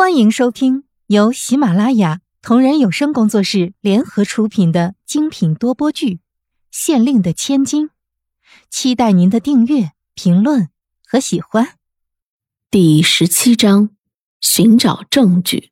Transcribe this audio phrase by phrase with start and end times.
[0.00, 6.14] 欢迎收听由喜马拉雅同人有声工作室联合出品的精品多播剧
[6.70, 7.88] 《县令的千金》，
[8.70, 10.70] 期待您的订阅、评论
[11.06, 11.74] 和喜欢。
[12.70, 13.90] 第十七章：
[14.40, 15.68] 寻找证据。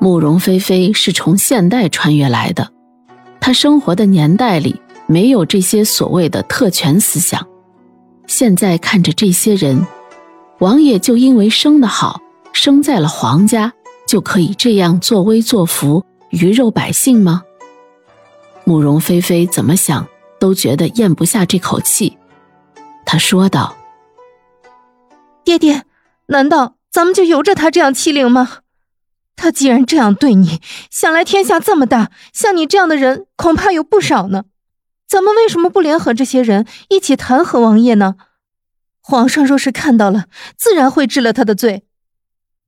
[0.00, 2.72] 慕容菲菲是从现代穿越来的，
[3.38, 7.46] 她生活的年代里没有这些所谓的特权思想。
[8.26, 9.86] 现在看着这些人，
[10.60, 12.22] 王爷就因为生得好。
[12.56, 13.74] 生在了皇家，
[14.08, 17.42] 就可以这样作威作福鱼肉百姓吗？
[18.64, 20.08] 慕容菲菲怎么想
[20.40, 22.16] 都觉得咽不下这口气。
[23.04, 23.76] 她说道
[25.44, 25.84] ：“爹爹，
[26.28, 28.60] 难道咱们就由着他这样欺凌吗？
[29.36, 34.44] 他既然这样对你，想来天下这么大，像你这样的人恐怕有不少呢。
[35.06, 38.14] 咱们为什么不联合这些人一起弹劾王爷呢？
[39.02, 40.24] 皇上若是看到了，
[40.56, 41.82] 自然会治了他的罪。”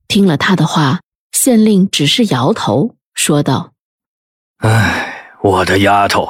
[0.09, 3.73] 听了他的话，县令只是摇头，说道
[4.57, 6.27] ：“哎，我的丫头，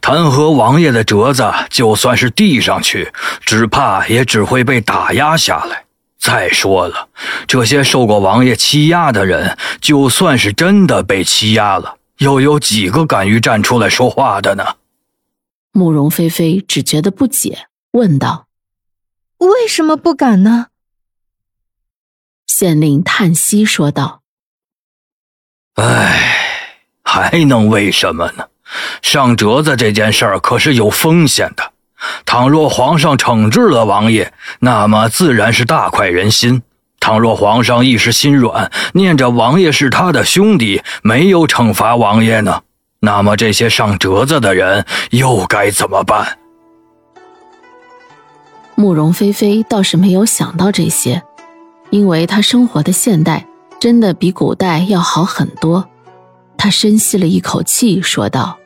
[0.00, 5.86] 弹劾王爷的折子，就算是递上去，只怕也只会被打压下来。
[6.20, 7.08] 再说了，
[7.48, 14.64] 这些受过王爷欺压的人，就算是真的被欺压了，又有几个敢于站出来说话的呢？”
[15.74, 18.46] 慕容菲菲只觉得不解，问道
[19.38, 20.68] ：“为什么不敢呢？”
[22.58, 24.22] 县令叹息说道
[25.76, 28.46] ：“唉，还能为什么呢？
[29.02, 31.72] 上折子这件事儿可是有风险的。
[32.24, 36.62] 倘若皇上惩治了王爷，那么自然是大快人心；
[36.98, 42.62] 倘若皇上一时心软，念着王爷是他的兄弟，没有惩罚王爷呢，
[43.00, 46.38] 那么这些上折子的人又该怎么办？”
[48.76, 51.22] 慕容菲菲倒是没有想到这些。
[51.90, 53.46] 因为他生活的现代
[53.78, 55.88] 真的比古代要好很多，
[56.58, 58.58] 他深吸了一口气，说道：“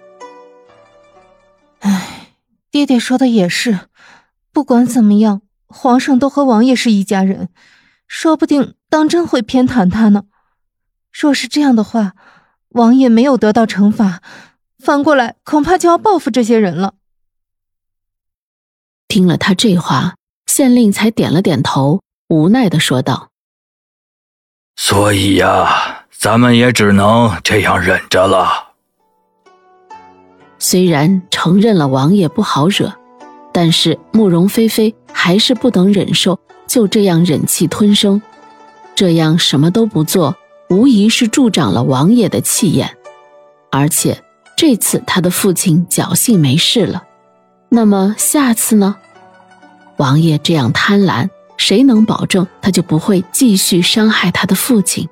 [1.80, 2.34] 哎，
[2.70, 3.80] 爹爹说的也是，
[4.53, 7.48] 不管怎么样，皇上都和王爷是一家人，
[8.06, 10.25] 说不定当真会偏袒他呢。
[11.12, 12.14] 若是这样的话，
[12.70, 14.22] 王爷没有得到惩罚，
[14.78, 16.94] 反过来恐怕就要报复这些人了。”
[19.09, 20.14] 听了他这话，
[20.47, 22.00] 县令才点了点头。
[22.30, 23.30] 无奈的说道
[24.78, 28.68] ：“所以呀，咱们也只能这样忍着了。
[30.60, 32.92] 虽然承认了王爷不好惹，
[33.52, 38.22] 但是慕容菲菲还是不能忍受就这样忍气吞声，
[38.94, 40.36] 这样什么都不做，
[40.68, 42.97] 无疑是助长了王爷的气焰。
[43.72, 44.22] 而且
[44.56, 47.02] 这次他的父亲侥幸没事了，
[47.70, 48.98] 那么下次呢？
[49.97, 51.28] 王爷这样贪婪。”
[51.60, 55.06] 谁能保证他就不会继续伤害他的父亲？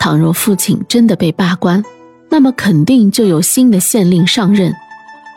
[0.00, 1.80] 倘若父亲真的被罢官，
[2.28, 4.74] 那么肯定就有新的县令上任。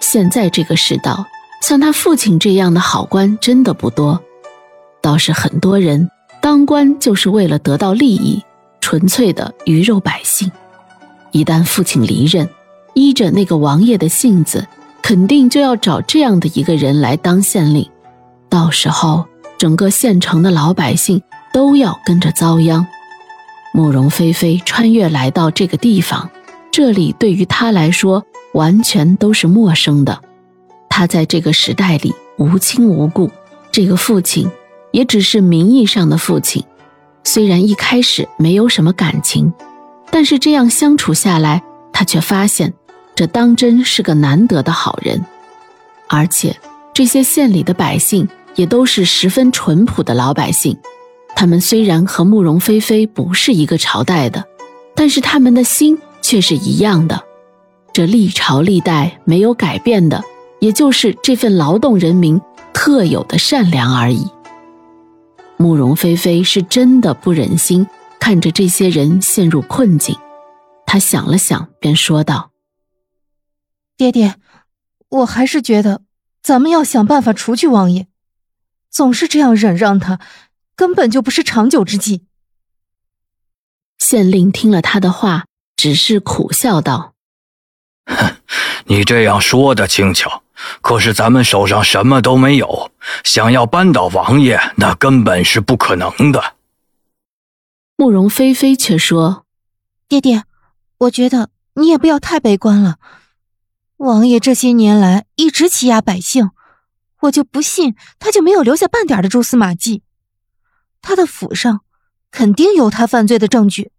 [0.01, 1.23] 现在这个世道，
[1.61, 4.19] 像他父亲这样的好官真的不多，
[5.03, 6.09] 倒是很多人
[6.41, 8.43] 当官就是为了得到利益，
[8.81, 10.51] 纯粹的鱼肉百姓。
[11.29, 12.49] 一旦父亲离任，
[12.95, 14.67] 依着那个王爷的性子，
[15.03, 17.87] 肯定就要找这样的一个人来当县令，
[18.49, 19.23] 到时候。
[19.59, 21.21] 整个县城的老百姓
[21.51, 22.87] 都要跟着遭殃。
[23.73, 26.29] 慕容菲菲穿越来到这个地方，
[26.71, 30.21] 这里对于她来说完全都是陌生的。
[30.87, 33.29] 她在这个时代里无亲无故，
[33.69, 34.49] 这个父亲
[34.91, 36.63] 也只是名义上的父亲。
[37.25, 39.51] 虽然一开始没有什么感情，
[40.09, 41.61] 但是这样相处下来，
[41.91, 42.73] 她却发现
[43.13, 45.21] 这当真是个难得的好人。
[46.07, 46.57] 而且
[46.93, 48.25] 这些县里的百姓。
[48.59, 50.77] 也都是十分淳朴的老百姓，
[51.33, 54.45] 他们虽然和慕容菲菲不是一个朝代的，
[54.93, 57.23] 但是他们的心却是一样的。
[57.93, 60.21] 这历朝历代没有改变的，
[60.59, 62.41] 也就是这份劳动人民
[62.73, 64.27] 特有的善良而已。
[65.55, 67.87] 慕容菲菲是真的不忍心
[68.19, 70.17] 看着这些人陷入困境，
[70.85, 72.51] 她想了想，便说道
[73.95, 74.35] ：“爹爹，
[75.07, 76.01] 我还是觉得
[76.43, 78.07] 咱们要想办法除去王爷。”
[78.89, 80.19] 总是这样忍让他，
[80.75, 82.25] 根本就不是长久之计。
[83.97, 85.45] 县令听了他的话，
[85.75, 87.13] 只是苦笑道
[88.07, 88.37] ：“哼，
[88.85, 90.41] 你这样说的轻巧，
[90.81, 92.91] 可是咱们手上什么都没有，
[93.23, 96.55] 想要扳倒王爷，那根本是不可能的。”
[97.95, 99.45] 慕容菲菲却说
[100.07, 100.45] ：“爹爹，
[100.99, 102.97] 我觉得你也不要太悲观了。
[103.97, 106.51] 王爷这些年来一直欺压百姓。”
[107.21, 110.03] 我就不信他就没有留下半点的蛛丝马迹，
[111.01, 111.81] 他的府上
[112.31, 113.91] 肯定有他犯罪的证据。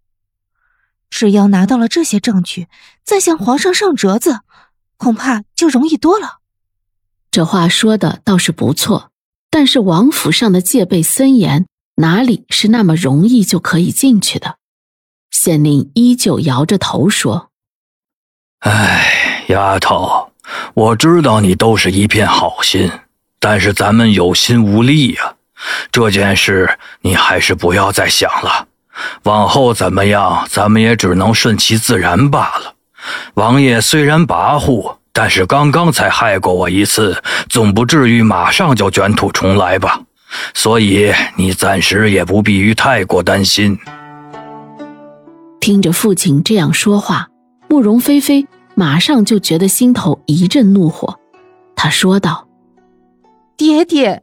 [1.10, 2.68] 只要拿到了这些证据，
[3.04, 4.40] 再向皇上上折子，
[4.96, 6.38] 恐怕就容易多了。
[7.30, 9.10] 这话说的倒是不错，
[9.50, 11.66] 但是王府上的戒备森严，
[11.96, 14.56] 哪里是那么容易就可以进去的？
[15.30, 17.50] 县令依旧摇着头说
[18.60, 20.32] ：“哎，丫头，
[20.74, 22.90] 我知道你都是一片好心，
[23.40, 25.34] 但是咱们有心无力呀。
[25.90, 28.68] 这件事你还是不要再想了。
[29.24, 32.74] 往后怎么样，咱们也只能顺其自然罢了。
[33.34, 40.00] 王爷虽然跋扈，但是刚刚才害过我一次，总不至于马上就卷土重来吧？
[40.54, 43.78] 所以你暂时也不必于太过担心。”
[45.60, 47.28] 听着父亲这样说话，
[47.68, 51.18] 慕容菲菲马上就觉得心头一阵怒火。
[51.76, 52.46] 她说道
[53.60, 54.22] ：“爹爹，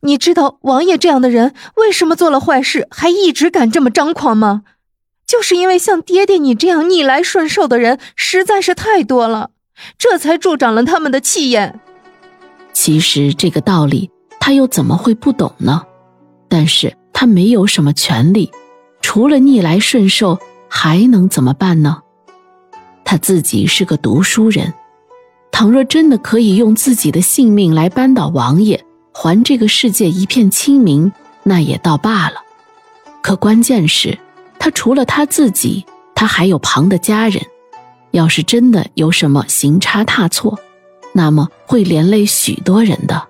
[0.00, 4.62] 你知道王爷这样的人为什么做了坏事还一直敢这么张狂吗？
[5.26, 9.50] 就是因为像爹爹你这样逆来顺受的人实在是太多了，
[9.98, 11.78] 这才助长了他们的气焰。
[12.72, 15.82] 其实这个道理他又怎么会不懂呢？
[16.48, 18.50] 但是他没有什么权利，
[19.02, 20.38] 除了逆来顺受。”
[20.70, 22.02] 还能怎么办呢？
[23.02, 24.74] 他自己是个读书人，
[25.58, 28.80] 倘若真的可以用自己的性命来扳倒王爷，
[29.12, 31.12] 还这个世界一片清明，
[31.42, 32.36] 那也倒罢了。
[33.20, 34.16] 可关键是，
[34.60, 35.84] 他除了他自己，
[36.14, 37.44] 他还有旁的家人。
[38.12, 40.56] 要是真的有什么行差踏错，
[41.12, 43.26] 那么会连累许多人的。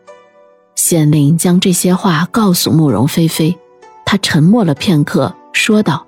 [0.74, 3.56] 县令将这些话告诉慕容菲菲，
[4.04, 6.06] 他沉默了片刻，说道。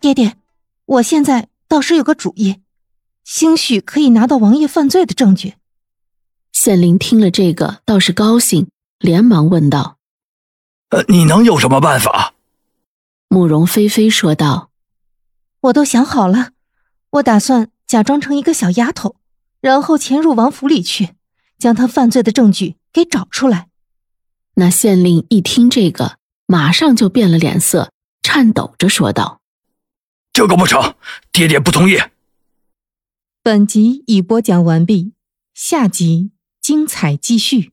[0.00, 0.34] 爹爹，
[0.86, 2.60] 我现在倒是有个主意，
[3.28, 5.56] 兴许可以拿到王爷犯罪的证据。
[6.50, 9.98] 县令听了这个倒是高兴，连忙问道
[10.88, 12.32] ：“呃，你能有什么办法？”
[13.28, 14.70] 慕容菲菲说道
[15.60, 16.52] ：“我都想好了，
[17.10, 19.16] 我打算假装成一个小丫头，
[19.60, 21.10] 然后潜入王府里去，
[21.58, 23.68] 将他犯罪的证据给找出来。”
[24.56, 26.16] 那县令一听这个，
[26.46, 27.92] 马上就变了脸色，
[28.22, 29.42] 颤抖着说道。
[30.32, 30.94] 这个不成，
[31.30, 31.98] 爹爹不同意。
[33.48, 35.14] 本集已播讲完毕，
[35.54, 37.72] 下集精彩继续。